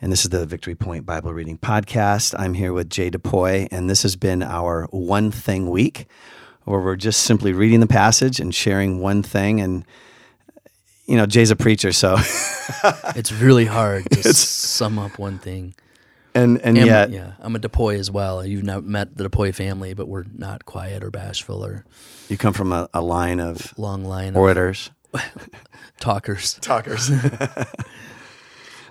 and 0.00 0.12
this 0.12 0.24
is 0.24 0.30
the 0.30 0.44
Victory 0.44 0.74
Point 0.74 1.06
Bible 1.06 1.32
Reading 1.32 1.56
Podcast. 1.56 2.34
I'm 2.38 2.54
here 2.54 2.72
with 2.72 2.90
Jay 2.90 3.10
DePoy, 3.10 3.68
and 3.70 3.88
this 3.88 4.02
has 4.02 4.14
been 4.14 4.42
our 4.42 4.86
one 4.90 5.30
thing 5.30 5.70
week 5.70 6.06
where 6.64 6.80
we're 6.80 6.96
just 6.96 7.22
simply 7.22 7.52
reading 7.52 7.80
the 7.80 7.86
passage 7.86 8.38
and 8.38 8.54
sharing 8.54 9.00
one 9.00 9.22
thing. 9.22 9.60
And, 9.60 9.84
you 11.06 11.16
know, 11.16 11.24
Jay's 11.24 11.50
a 11.50 11.56
preacher, 11.56 11.92
so 11.92 12.16
it's 13.14 13.32
really 13.32 13.64
hard 13.64 14.10
to 14.10 14.34
sum 14.34 14.98
up 14.98 15.18
one 15.18 15.38
thing. 15.38 15.74
And, 16.34 16.58
and, 16.58 16.76
and 16.76 16.86
yet, 16.86 17.10
yeah, 17.10 17.32
I'm 17.40 17.56
a 17.56 17.58
DePoy 17.58 17.98
as 17.98 18.10
well. 18.10 18.44
You've 18.44 18.64
not 18.64 18.84
met 18.84 19.16
the 19.16 19.30
DePoy 19.30 19.54
family, 19.54 19.94
but 19.94 20.08
we're 20.08 20.26
not 20.34 20.66
quiet 20.66 21.02
or 21.02 21.10
bashful 21.10 21.64
or. 21.64 21.86
You 22.28 22.36
come 22.36 22.52
from 22.52 22.72
a, 22.72 22.86
a 22.92 23.00
line 23.00 23.40
of 23.40 23.72
long 23.78 24.04
line 24.04 24.36
orators, 24.36 24.90
of 25.14 25.22
talkers, 26.00 26.54
talkers. 26.60 27.10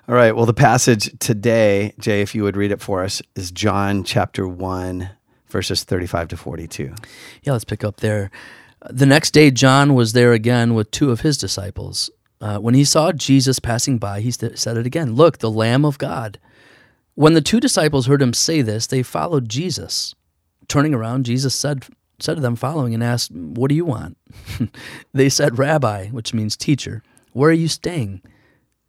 All 0.08 0.14
right. 0.14 0.36
Well, 0.36 0.45
the 0.45 0.54
passage 0.54 1.09
today, 1.18 1.95
Jay, 1.98 2.22
if 2.22 2.36
you 2.36 2.44
would 2.44 2.55
read 2.55 2.72
it 2.72 2.80
for 2.80 3.04
us, 3.04 3.23
is 3.36 3.50
John 3.50 4.04
chapter 4.04 4.48
1, 4.48 5.09
verses 5.48 5.84
35 5.84 6.27
to 6.27 6.38
42. 6.38 6.94
Yeah, 7.41 7.54
let's 7.54 7.63
pick 7.66 7.84
up 7.84 8.02
there. 8.02 8.30
The 8.88 9.07
next 9.07 9.32
day, 9.32 9.49
John 9.49 9.96
was 9.96 10.13
there 10.13 10.32
again 10.34 10.76
with 10.76 10.91
two 10.91 11.10
of 11.10 11.21
his 11.21 11.40
disciples. 11.40 12.12
Uh, 12.40 12.60
when 12.60 12.76
he 12.76 12.84
saw 12.84 13.13
Jesus 13.13 13.57
passing 13.57 13.98
by, 13.98 14.21
he 14.21 14.29
said 14.29 14.77
it 14.77 14.85
again 14.85 15.16
Look, 15.16 15.40
the 15.40 15.49
Lamb 15.49 15.84
of 15.84 15.98
God. 15.98 16.38
When 17.16 17.34
the 17.34 17.41
two 17.41 17.60
disciples 17.60 18.05
heard 18.05 18.22
him 18.22 18.34
say 18.34 18.62
this, 18.62 18.85
they 18.85 19.01
followed 19.01 19.49
Jesus. 19.49 20.13
Turning 20.68 20.94
around, 20.94 21.26
Jesus 21.26 21.55
said, 21.55 21.84
said 22.20 22.35
to 22.35 22.41
them, 22.41 22.55
following, 22.55 22.94
and 22.94 23.04
asked, 23.04 23.32
What 23.32 23.70
do 23.70 23.76
you 23.76 23.85
want? 23.85 24.20
they 25.16 25.29
said, 25.29 25.57
Rabbi, 25.57 26.10
which 26.10 26.32
means 26.32 26.55
teacher, 26.55 27.01
where 27.34 27.49
are 27.49 27.54
you 27.54 27.68
staying? 27.68 28.22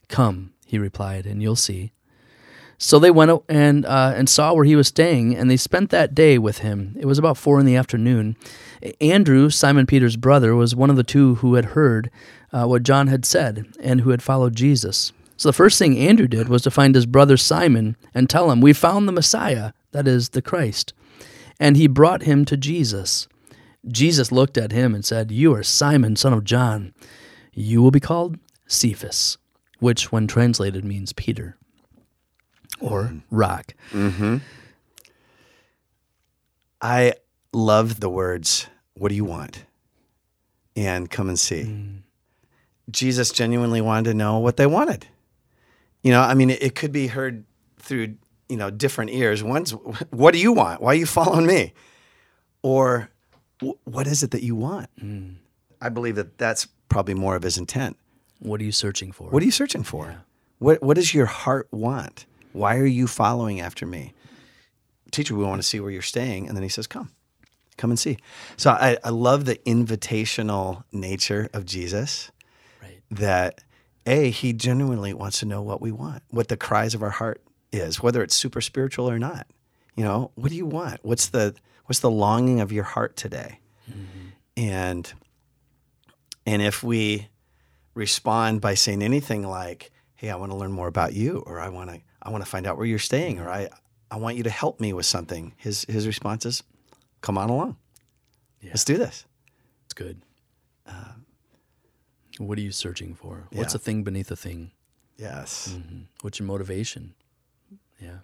Come 0.09 0.53
he 0.67 0.79
replied, 0.79 1.25
and 1.25 1.41
you'll 1.41 1.57
see. 1.57 1.93
So 2.79 2.99
they 2.99 3.11
went 3.11 3.43
and 3.49 3.87
uh, 3.87 4.13
and 4.15 4.29
saw 4.29 4.53
where 4.53 4.67
he 4.67 4.77
was 4.77 4.89
staying, 4.89 5.35
and 5.35 5.51
they 5.51 5.57
spent 5.57 5.89
that 5.91 6.15
day 6.15 6.37
with 6.37 6.59
him. 6.59 6.95
It 6.99 7.07
was 7.07 7.19
about 7.19 7.39
four 7.39 7.59
in 7.59 7.65
the 7.65 7.77
afternoon. 7.77 8.37
Andrew, 9.01 9.49
Simon 9.49 9.87
Peter's 9.87 10.17
brother, 10.17 10.55
was 10.55 10.77
one 10.77 10.91
of 10.91 10.97
the 10.97 11.03
two 11.03 11.37
who 11.37 11.55
had 11.55 11.67
heard 11.67 12.11
uh, 12.53 12.67
what 12.67 12.83
John 12.83 13.07
had 13.07 13.25
said 13.25 13.67
and 13.81 14.03
who 14.03 14.11
had 14.11 14.23
followed 14.23 14.55
Jesus. 14.55 15.13
So 15.39 15.49
the 15.49 15.55
first 15.55 15.79
thing 15.79 15.97
Andrew 15.97 16.29
did 16.29 16.49
was 16.49 16.63
to 16.63 16.71
find 16.71 16.95
his 16.95 17.07
brother 17.07 17.39
Simon 17.39 17.97
and 18.13 18.29
tell 18.29 18.51
him, 18.51 18.61
"We 18.61 18.75
found 18.75 19.09
the 19.09 19.13
Messiah, 19.13 19.73
that 19.93 20.07
is 20.07 20.31
the 20.31 20.43
Christ." 20.43 20.93
And 21.59 21.79
he 21.79 21.87
brought 21.87 22.25
him 22.25 22.45
to 22.45 22.59
Jesus. 22.59 23.27
Jesus 23.89 24.31
looked 24.31 24.59
at 24.59 24.73
him 24.73 24.95
and 24.95 25.05
said, 25.05 25.31
"You 25.31 25.55
are 25.55 25.63
Simon, 25.63 26.17
son 26.17 26.35
of 26.35 26.45
John. 26.45 26.93
You 27.55 27.81
will 27.81 27.91
be 27.91 28.01
called 28.01 28.39
Cephas." 28.67 29.39
Which, 29.79 30.13
when 30.13 30.27
translated, 30.27 30.85
means 30.85 31.13
Peter 31.13 31.57
or 32.81 33.05
mm. 33.05 33.23
rock. 33.31 33.75
Mm-hmm. 33.93 34.39
I 36.81 37.15
love 37.53 38.01
the 38.01 38.11
words, 38.11 38.67
What 38.95 39.09
do 39.09 39.15
you 39.15 39.25
want? 39.25 39.65
And 40.75 41.11
come 41.11 41.29
and 41.29 41.39
see. 41.39 41.63
Mm. 41.63 42.03
Jesus 42.91 43.31
genuinely 43.31 43.81
wanted 43.81 44.11
to 44.11 44.15
know 44.15 44.39
what 44.39 44.57
they 44.57 44.67
wanted. 44.67 45.07
You 46.03 46.13
know, 46.13 46.21
I 46.21 46.35
mean, 46.35 46.51
it, 46.51 46.63
it 46.63 46.75
could 46.75 46.93
be 46.93 47.09
heard 47.09 47.45
through, 47.79 48.17
you 48.49 48.57
know, 48.57 48.71
different 48.71 49.11
ears. 49.11 49.43
One's, 49.43 49.71
What 50.11 50.33
do 50.33 50.39
you 50.39 50.53
want? 50.53 50.81
Why 50.81 50.93
are 50.93 50.95
you 50.95 51.07
following 51.21 51.47
me? 51.47 51.73
Or, 52.63 53.11
What 53.85 54.07
is 54.07 54.23
it 54.23 54.31
that 54.33 54.43
you 54.43 54.55
want? 54.55 54.89
Mm. 55.03 55.37
I 55.81 55.89
believe 55.89 56.17
that 56.17 56.39
that's 56.39 56.69
probably 56.89 57.15
more 57.15 57.37
of 57.37 57.43
his 57.43 57.59
intent. 57.59 57.97
What 58.41 58.61
are 58.61 58.65
you 58.65 58.73
searching 58.73 59.13
for? 59.13 59.29
What 59.29 59.43
are 59.43 59.47
you 59.47 59.53
searching 59.53 59.83
for? 59.83 60.07
Yeah. 60.07 60.17
What 60.59 60.83
What 60.83 60.95
does 60.97 61.15
your 61.15 61.27
heart 61.27 61.69
want? 61.71 62.27
Why 62.53 62.77
are 62.79 62.87
you 62.87 63.07
following 63.07 63.61
after 63.61 63.87
me? 63.87 64.15
Teacher, 65.11 65.35
we 65.35 65.45
want 65.45 65.61
to 65.61 65.67
see 65.67 65.79
where 65.79 65.91
you're 65.91 66.03
staying. 66.03 66.49
And 66.49 66.57
then 66.57 66.63
he 66.63 66.69
says, 66.69 66.87
Come, 66.87 67.11
come 67.77 67.91
and 67.91 67.99
see. 67.99 68.17
So 68.57 68.71
I, 68.71 68.97
I 69.05 69.11
love 69.11 69.45
the 69.45 69.57
invitational 69.67 70.85
nature 70.91 71.49
of 71.53 71.67
Jesus. 71.67 72.31
Right. 72.83 73.03
That 73.11 73.61
A, 74.07 74.31
he 74.31 74.53
genuinely 74.53 75.13
wants 75.13 75.41
to 75.41 75.47
know 75.47 75.63
what 75.63 75.81
we 75.81 75.93
want, 75.93 76.23
what 76.31 76.49
the 76.49 76.57
cries 76.57 76.95
of 76.95 77.03
our 77.03 77.11
heart 77.11 77.43
is, 77.73 78.03
whether 78.03 78.23
it's 78.23 78.35
super 78.35 78.61
spiritual 78.61 79.09
or 79.09 79.19
not. 79.19 79.47
You 79.95 80.05
know, 80.05 80.31
what 80.35 80.51
do 80.51 80.57
you 80.57 80.67
want? 80.67 81.01
What's 81.03 81.29
the 81.29 81.55
what's 81.87 82.01
the 82.01 82.11
longing 82.11 82.61
of 82.61 82.73
your 82.73 82.85
heart 82.85 83.17
today? 83.17 83.61
Mm-hmm. 83.91 84.29
And 84.57 85.13
and 86.47 86.63
if 86.63 86.83
we 86.83 87.29
respond 87.97 88.61
by 88.61 88.75
saying 88.75 89.03
anything 89.03 89.43
like, 89.43 89.91
"Hey, 90.15 90.31
I 90.31 90.37
want 90.37 90.53
to 90.53 90.57
learn 90.57 90.71
more 90.71 90.87
about 90.87 91.15
you," 91.15 91.43
or 91.47 91.59
"I 91.59 91.69
want 91.71 91.91
to 91.91 92.01
I 92.23 92.31
want 92.31 92.45
to 92.45 92.51
find 92.51 92.67
out 92.67 92.77
where 92.77 92.87
you're 92.87 92.99
staying," 92.99 93.41
or 93.41 93.49
"I 93.49 93.69
I 94.11 94.17
want 94.17 94.37
you 94.37 94.45
to 94.45 94.51
help 94.51 94.79
me 94.79 94.93
with 94.93 95.07
something," 95.07 95.55
his 95.57 95.85
his 95.89 96.07
response 96.07 96.47
is, 96.47 96.63
"Come 97.23 97.39
on 97.39 97.51
along, 97.51 97.77
yeah. 98.61 98.71
let's 98.71 98.85
do 98.85 98.99
this." 98.99 99.25
It's 99.87 99.95
good. 99.95 100.23
Uh, 100.87 101.15
what 102.39 102.59
are 102.59 102.63
you 102.63 102.71
searching 102.71 103.15
for? 103.15 103.49
Yeah. 103.51 103.59
What's 103.59 103.75
a 103.75 103.79
thing 103.79 104.05
beneath 104.05 104.31
a 104.31 104.37
thing? 104.37 104.71
Yes. 105.17 105.75
Mm-hmm. 105.75 106.03
What's 106.21 106.39
your 106.39 106.47
motivation? 106.47 107.15
Yeah. 108.01 108.19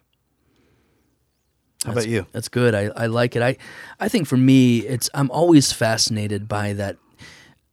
How 1.83 1.91
about 1.91 2.07
you? 2.07 2.27
That's 2.31 2.47
good. 2.47 2.75
I, 2.75 2.91
I 2.95 3.07
like 3.07 3.35
it. 3.35 3.41
I 3.41 3.57
I 3.99 4.07
think 4.07 4.27
for 4.27 4.37
me, 4.37 4.79
it's 4.79 5.09
I'm 5.13 5.29
always 5.31 5.73
fascinated 5.73 6.47
by 6.47 6.73
that 6.73 6.97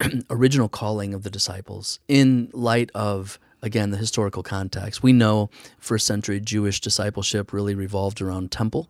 original 0.30 0.68
calling 0.68 1.14
of 1.14 1.22
the 1.22 1.30
disciples 1.30 1.98
in 2.08 2.50
light 2.52 2.90
of 2.94 3.38
again 3.62 3.90
the 3.90 3.96
historical 3.96 4.42
context. 4.42 5.02
We 5.02 5.12
know 5.12 5.50
first 5.78 6.06
century 6.06 6.40
Jewish 6.40 6.80
discipleship 6.80 7.52
really 7.52 7.74
revolved 7.74 8.20
around 8.20 8.50
temple. 8.50 8.88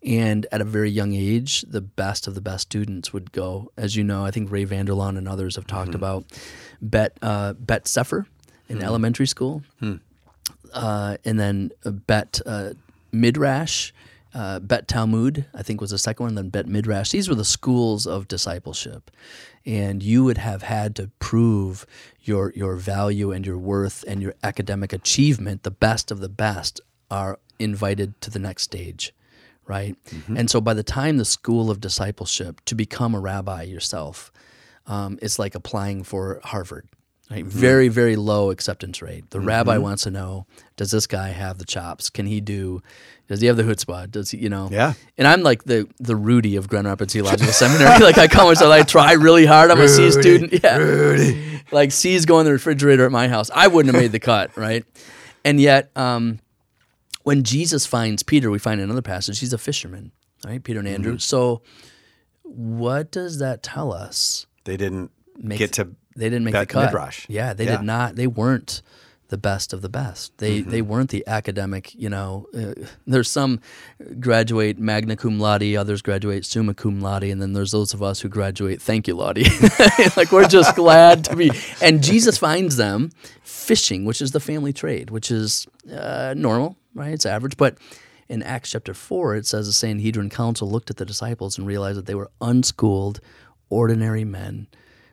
And 0.00 0.46
at 0.52 0.60
a 0.60 0.64
very 0.64 0.90
young 0.90 1.12
age, 1.12 1.62
the 1.62 1.80
best 1.80 2.28
of 2.28 2.36
the 2.36 2.40
best 2.40 2.62
students 2.62 3.12
would 3.12 3.32
go. 3.32 3.72
As 3.76 3.96
you 3.96 4.04
know, 4.04 4.24
I 4.24 4.30
think 4.30 4.50
Ray 4.50 4.62
Vander 4.62 4.92
Laan 4.92 5.18
and 5.18 5.28
others 5.28 5.56
have 5.56 5.66
talked 5.66 5.88
mm-hmm. 5.88 5.96
about 5.96 6.24
Bet 6.80 7.18
uh, 7.20 7.54
Bet 7.54 7.88
Sefer 7.88 8.26
in 8.68 8.76
mm-hmm. 8.76 8.84
elementary 8.84 9.26
school, 9.26 9.64
mm-hmm. 9.82 9.96
uh, 10.72 11.16
and 11.24 11.40
then 11.40 11.72
Bet 11.84 12.40
uh, 12.46 12.74
Midrash 13.10 13.90
uh, 14.34 14.58
Bet 14.60 14.88
Talmud, 14.88 15.46
I 15.54 15.62
think 15.62 15.80
was 15.80 15.90
the 15.90 15.98
second 15.98 16.24
one, 16.24 16.34
then 16.34 16.50
Bet 16.50 16.66
Midrash. 16.66 17.10
These 17.10 17.28
were 17.28 17.34
the 17.34 17.44
schools 17.44 18.06
of 18.06 18.28
discipleship. 18.28 19.10
And 19.64 20.02
you 20.02 20.24
would 20.24 20.38
have 20.38 20.62
had 20.62 20.96
to 20.96 21.10
prove 21.18 21.86
your, 22.22 22.52
your 22.54 22.76
value 22.76 23.32
and 23.32 23.46
your 23.46 23.58
worth 23.58 24.04
and 24.06 24.22
your 24.22 24.34
academic 24.42 24.92
achievement. 24.92 25.62
The 25.62 25.70
best 25.70 26.10
of 26.10 26.20
the 26.20 26.28
best 26.28 26.80
are 27.10 27.38
invited 27.58 28.20
to 28.20 28.30
the 28.30 28.38
next 28.38 28.64
stage, 28.64 29.14
right? 29.66 29.96
Mm-hmm. 30.06 30.36
And 30.36 30.50
so 30.50 30.60
by 30.60 30.74
the 30.74 30.82
time 30.82 31.16
the 31.16 31.24
school 31.24 31.70
of 31.70 31.80
discipleship, 31.80 32.60
to 32.66 32.74
become 32.74 33.14
a 33.14 33.20
rabbi 33.20 33.62
yourself, 33.62 34.30
um, 34.86 35.18
it's 35.20 35.38
like 35.38 35.54
applying 35.54 36.02
for 36.02 36.40
Harvard. 36.44 36.88
Right? 37.30 37.44
Mm-hmm. 37.44 37.58
Very, 37.58 37.88
very 37.88 38.16
low 38.16 38.50
acceptance 38.50 39.02
rate. 39.02 39.30
The 39.30 39.38
mm-hmm. 39.38 39.48
rabbi 39.48 39.78
wants 39.78 40.04
to 40.04 40.10
know: 40.10 40.46
Does 40.76 40.90
this 40.90 41.06
guy 41.06 41.28
have 41.28 41.58
the 41.58 41.64
chops? 41.64 42.08
Can 42.08 42.26
he 42.26 42.40
do? 42.40 42.82
Does 43.28 43.42
he 43.42 43.46
have 43.48 43.58
the 43.58 43.64
chutzpah? 43.64 44.10
Does 44.10 44.30
he, 44.30 44.38
you 44.38 44.48
know? 44.48 44.70
Yeah. 44.72 44.94
And 45.18 45.28
I'm 45.28 45.42
like 45.42 45.64
the 45.64 45.86
the 45.98 46.16
Rudy 46.16 46.56
of 46.56 46.68
Grand 46.68 46.86
Rapids 46.86 47.12
Theological 47.12 47.52
Seminary. 47.52 47.98
like 48.00 48.16
I 48.16 48.28
come 48.28 48.48
and 48.48 48.56
so 48.56 48.72
I 48.72 48.82
try 48.82 49.12
really 49.12 49.44
hard. 49.44 49.70
I'm 49.70 49.78
Rudy, 49.78 50.06
a 50.06 50.10
C 50.12 50.20
student. 50.22 50.64
Yeah. 50.64 50.78
Rudy. 50.78 51.60
Like 51.70 51.92
C's 51.92 52.24
go 52.24 52.38
in 52.40 52.46
the 52.46 52.52
refrigerator 52.52 53.04
at 53.04 53.12
my 53.12 53.28
house. 53.28 53.50
I 53.54 53.66
wouldn't 53.68 53.94
have 53.94 54.02
made 54.02 54.12
the 54.12 54.20
cut, 54.20 54.56
right? 54.56 54.84
And 55.44 55.60
yet, 55.60 55.90
um, 55.96 56.40
when 57.24 57.42
Jesus 57.42 57.84
finds 57.84 58.22
Peter, 58.22 58.50
we 58.50 58.58
find 58.58 58.80
another 58.80 59.02
passage, 59.02 59.40
he's 59.40 59.52
a 59.52 59.58
fisherman, 59.58 60.12
right? 60.46 60.64
Peter 60.64 60.78
and 60.78 60.88
Andrew. 60.88 61.12
Mm-hmm. 61.12 61.18
So, 61.18 61.60
what 62.42 63.10
does 63.10 63.38
that 63.38 63.62
tell 63.62 63.92
us? 63.92 64.46
They 64.64 64.78
didn't 64.78 65.10
make 65.38 65.58
get 65.58 65.72
to 65.74 65.88
they 66.16 66.28
didn't 66.28 66.44
make 66.44 66.54
the 66.54 66.66
cut. 66.66 66.86
Midrash. 66.86 67.26
Yeah, 67.28 67.52
they 67.52 67.64
yeah. 67.64 67.76
did 67.76 67.86
not. 67.86 68.16
They 68.16 68.26
weren't 68.26 68.82
the 69.28 69.38
best 69.38 69.72
of 69.72 69.82
the 69.82 69.88
best. 69.88 70.36
They 70.38 70.60
mm-hmm. 70.60 70.70
they 70.70 70.82
weren't 70.82 71.10
the 71.10 71.24
academic. 71.26 71.94
You 71.94 72.08
know, 72.08 72.48
uh, 72.54 72.74
there's 73.06 73.30
some 73.30 73.60
graduate 74.18 74.78
magna 74.78 75.16
cum 75.16 75.38
laude, 75.38 75.74
others 75.76 76.02
graduate 76.02 76.44
summa 76.44 76.74
cum 76.74 77.00
laude, 77.00 77.24
and 77.24 77.40
then 77.40 77.52
there's 77.52 77.72
those 77.72 77.94
of 77.94 78.02
us 78.02 78.20
who 78.20 78.28
graduate 78.28 78.80
thank 78.82 79.06
you 79.06 79.14
laude. 79.14 79.38
like 80.16 80.32
we're 80.32 80.48
just 80.48 80.74
glad 80.74 81.24
to 81.24 81.36
be. 81.36 81.50
And 81.80 82.02
Jesus 82.02 82.38
finds 82.38 82.76
them 82.76 83.10
fishing, 83.42 84.04
which 84.04 84.22
is 84.22 84.32
the 84.32 84.40
family 84.40 84.72
trade, 84.72 85.10
which 85.10 85.30
is 85.30 85.66
uh, 85.92 86.34
normal, 86.36 86.76
right? 86.94 87.12
It's 87.12 87.26
average, 87.26 87.56
but 87.56 87.78
in 88.28 88.42
Acts 88.42 88.70
chapter 88.70 88.92
4, 88.92 89.36
it 89.36 89.46
says 89.46 89.66
the 89.66 89.72
Sanhedrin 89.72 90.28
Council 90.28 90.70
looked 90.70 90.90
at 90.90 90.98
the 90.98 91.06
disciples 91.06 91.56
and 91.56 91.66
realized 91.66 91.96
that 91.96 92.06
they 92.06 92.14
were 92.14 92.30
unschooled, 92.40 93.20
ordinary 93.70 94.24
men, 94.24 94.66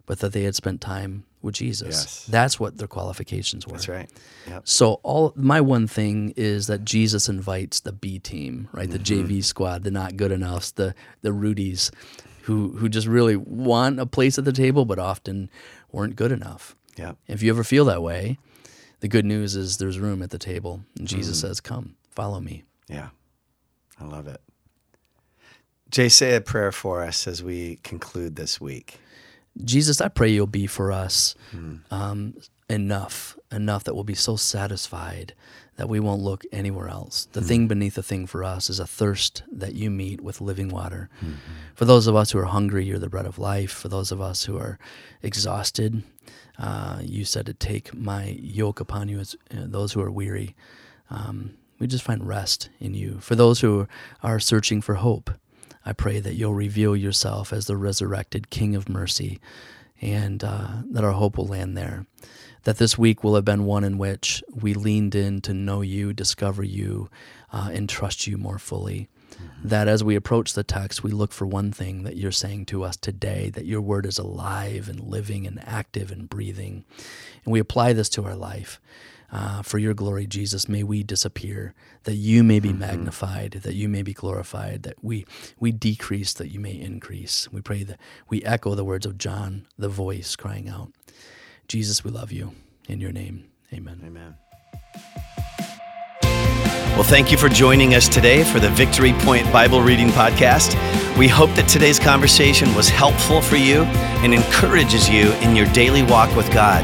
but 0.05 0.19
that 0.19 0.33
they 0.33 0.43
had 0.43 0.55
spent 0.55 0.81
time 0.81 1.23
with 1.41 1.55
Jesus. 1.55 1.87
Yes. 1.89 2.25
That's 2.25 2.59
what 2.59 2.77
their 2.77 2.87
qualifications 2.87 3.65
were. 3.67 3.73
That's 3.73 3.87
right. 3.87 4.09
Yep. 4.47 4.61
So 4.67 4.99
all 5.03 5.31
my 5.35 5.61
one 5.61 5.87
thing 5.87 6.33
is 6.35 6.67
that 6.67 6.83
Jesus 6.85 7.29
invites 7.29 7.79
the 7.81 7.91
B 7.91 8.19
team, 8.19 8.67
right? 8.71 8.89
The 8.89 8.99
Mm-hmm. 8.99 9.25
JV 9.27 9.43
squad, 9.43 9.83
the 9.83 9.91
not 9.91 10.17
good 10.17 10.31
enoughs, 10.31 10.71
the 10.71 10.95
the 11.21 11.29
Rudies, 11.29 11.91
who 12.43 12.71
who 12.77 12.89
just 12.89 13.07
really 13.07 13.35
want 13.35 13.99
a 13.99 14.05
place 14.05 14.37
at 14.37 14.45
the 14.45 14.53
table, 14.53 14.85
but 14.85 14.97
often 14.99 15.49
weren't 15.91 16.15
good 16.15 16.31
enough. 16.31 16.75
Yep. 16.97 17.17
If 17.27 17.43
you 17.43 17.51
ever 17.51 17.63
feel 17.63 17.85
that 17.85 18.01
way, 18.01 18.37
the 19.01 19.07
good 19.07 19.25
news 19.25 19.55
is 19.55 19.77
there's 19.77 19.99
room 19.99 20.21
at 20.23 20.29
the 20.31 20.39
table, 20.39 20.81
and 20.97 21.07
Jesus 21.07 21.37
Mm-hmm. 21.37 21.47
says, 21.47 21.59
"Come, 21.61 21.95
follow 22.11 22.39
me." 22.39 22.63
Yeah. 22.87 23.09
I 23.99 24.03
love 24.05 24.27
it. 24.27 24.41
Jay, 25.89 26.09
say 26.09 26.35
a 26.35 26.41
prayer 26.41 26.71
for 26.71 27.03
us 27.03 27.27
as 27.27 27.43
we 27.43 27.77
conclude 27.83 28.35
this 28.35 28.59
week. 28.59 28.99
Jesus, 29.63 30.01
I 30.01 30.09
pray 30.09 30.29
you'll 30.29 30.47
be 30.47 30.67
for 30.67 30.91
us 30.91 31.35
um, 31.91 32.35
enough, 32.69 33.37
enough 33.51 33.83
that 33.85 33.95
we'll 33.95 34.03
be 34.03 34.15
so 34.15 34.35
satisfied 34.35 35.33
that 35.77 35.89
we 35.89 35.99
won't 35.99 36.21
look 36.21 36.43
anywhere 36.51 36.87
else. 36.87 37.27
The 37.33 37.41
thing 37.41 37.67
beneath 37.67 37.95
the 37.95 38.03
thing 38.03 38.27
for 38.27 38.43
us 38.43 38.69
is 38.69 38.79
a 38.79 38.87
thirst 38.87 39.43
that 39.51 39.75
you 39.75 39.89
meet 39.89 40.21
with 40.21 40.39
living 40.41 40.69
water. 40.69 41.09
For 41.75 41.85
those 41.85 42.07
of 42.07 42.15
us 42.15 42.31
who 42.31 42.39
are 42.39 42.45
hungry, 42.45 42.85
you're 42.85 42.99
the 42.99 43.09
bread 43.09 43.25
of 43.25 43.37
life. 43.37 43.71
For 43.71 43.89
those 43.89 44.11
of 44.11 44.21
us 44.21 44.45
who 44.45 44.57
are 44.57 44.79
exhausted, 45.21 46.03
uh, 46.57 46.99
you 47.01 47.25
said 47.25 47.45
to 47.47 47.53
take 47.53 47.93
my 47.93 48.37
yoke 48.39 48.79
upon 48.79 49.09
you 49.09 49.19
as 49.19 49.35
uh, 49.51 49.65
those 49.67 49.91
who 49.93 50.01
are 50.01 50.11
weary. 50.11 50.55
Um, 51.09 51.55
we 51.79 51.87
just 51.87 52.05
find 52.05 52.25
rest 52.25 52.69
in 52.79 52.93
you. 52.93 53.19
For 53.19 53.35
those 53.35 53.59
who 53.59 53.87
are 54.23 54.39
searching 54.39 54.81
for 54.81 54.95
hope, 54.95 55.29
I 55.85 55.93
pray 55.93 56.19
that 56.19 56.33
you'll 56.33 56.53
reveal 56.53 56.95
yourself 56.95 57.53
as 57.53 57.67
the 57.67 57.77
resurrected 57.77 58.49
King 58.49 58.75
of 58.75 58.89
mercy 58.89 59.39
and 60.01 60.43
uh, 60.43 60.67
that 60.89 61.03
our 61.03 61.11
hope 61.11 61.37
will 61.37 61.47
land 61.47 61.77
there. 61.77 62.05
That 62.63 62.77
this 62.77 62.97
week 62.97 63.23
will 63.23 63.35
have 63.35 63.45
been 63.45 63.65
one 63.65 63.83
in 63.83 63.97
which 63.97 64.43
we 64.53 64.73
leaned 64.73 65.13
in 65.13 65.41
to 65.41 65.53
know 65.53 65.81
you, 65.81 66.13
discover 66.13 66.63
you, 66.63 67.09
uh, 67.53 67.69
and 67.71 67.87
trust 67.87 68.25
you 68.25 68.37
more 68.37 68.57
fully. 68.57 69.07
That 69.63 69.87
as 69.87 70.03
we 70.03 70.15
approach 70.15 70.53
the 70.53 70.63
text, 70.63 71.03
we 71.03 71.11
look 71.11 71.31
for 71.31 71.45
one 71.45 71.71
thing 71.71 72.03
that 72.03 72.17
you're 72.17 72.31
saying 72.31 72.67
to 72.67 72.83
us 72.83 72.95
today 72.95 73.49
that 73.51 73.65
your 73.65 73.81
word 73.81 74.05
is 74.05 74.17
alive 74.17 74.87
and 74.87 74.99
living 74.99 75.45
and 75.45 75.59
active 75.65 76.11
and 76.11 76.29
breathing. 76.29 76.85
And 77.43 77.51
we 77.51 77.59
apply 77.59 77.93
this 77.93 78.09
to 78.09 78.25
our 78.25 78.35
life. 78.35 78.79
Uh, 79.31 79.61
for 79.61 79.79
your 79.79 79.93
glory, 79.93 80.27
Jesus, 80.27 80.69
may 80.69 80.83
we 80.83 81.03
disappear, 81.03 81.73
that 82.03 82.15
you 82.15 82.43
may 82.43 82.59
be 82.59 82.71
magnified, 82.71 83.53
that 83.63 83.73
you 83.73 83.89
may 83.89 84.01
be 84.01 84.13
glorified, 84.13 84.83
that 84.83 84.95
we 85.01 85.25
we 85.59 85.71
decrease, 85.71 86.33
that 86.33 86.51
you 86.51 86.59
may 86.59 86.73
increase. 86.73 87.51
We 87.51 87.61
pray 87.61 87.83
that 87.83 87.99
we 88.29 88.43
echo 88.43 88.75
the 88.75 88.85
words 88.85 89.05
of 89.05 89.17
John, 89.17 89.65
the 89.77 89.89
voice 89.89 90.35
crying 90.35 90.69
out, 90.69 90.91
Jesus, 91.67 92.03
we 92.03 92.11
love 92.11 92.31
you. 92.31 92.53
In 92.87 93.01
your 93.01 93.11
name, 93.11 93.45
amen. 93.73 94.01
Amen. 94.05 94.35
Well, 96.95 97.03
thank 97.03 97.31
you 97.31 97.37
for 97.37 97.49
joining 97.49 97.93
us 97.93 98.07
today 98.07 98.43
for 98.45 98.59
the 98.59 98.69
Victory 98.69 99.11
Point 99.19 99.51
Bible 99.51 99.81
Reading 99.81 100.07
Podcast. 100.09 100.75
We 101.17 101.27
hope 101.27 101.49
that 101.55 101.67
today's 101.67 101.99
conversation 101.99 102.73
was 102.73 102.87
helpful 102.87 103.41
for 103.41 103.57
you 103.57 103.83
and 104.23 104.33
encourages 104.33 105.09
you 105.09 105.31
in 105.41 105.55
your 105.55 105.65
daily 105.73 106.03
walk 106.03 106.33
with 106.37 106.49
God. 106.53 106.83